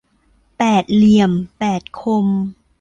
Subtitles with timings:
[0.57, 2.25] แปดเหลี่ยมแปดคม